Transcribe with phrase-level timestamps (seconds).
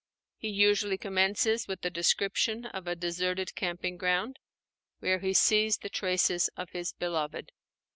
[0.39, 4.39] He usually commences with the description of a deserted camping ground,
[4.97, 7.51] where he sees the traces of his beloved.